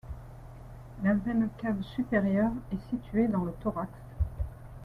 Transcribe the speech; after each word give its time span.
La 1.03 1.13
veine 1.13 1.49
cave 1.59 1.79
supérieure 1.95 2.53
est 2.73 2.89
située 2.89 3.27
dans 3.27 3.43
le 3.43 3.51
thorax. 3.61 3.91